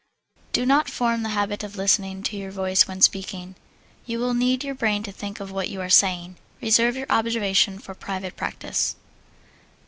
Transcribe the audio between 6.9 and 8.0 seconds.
your observation for